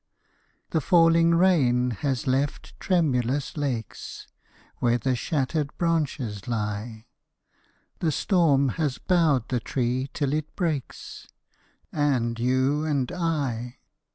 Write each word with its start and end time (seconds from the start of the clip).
The 0.71 0.81
falling 0.81 1.35
rain 1.35 1.91
has 1.91 2.25
left 2.25 2.73
tremulous 2.79 3.55
lakes 3.55 4.25
Where 4.77 4.97
the 4.97 5.15
shattered 5.15 5.77
branches 5.77 6.47
lie; 6.47 7.05
The 7.99 8.11
storm 8.11 8.69
has 8.81 8.97
bowed 8.97 9.49
the 9.49 9.59
tree 9.59 10.09
till 10.11 10.33
it 10.33 10.55
breaks, 10.55 11.27
And 11.91 12.39
you 12.39 12.83
and 12.83 13.11
I! 13.11 13.77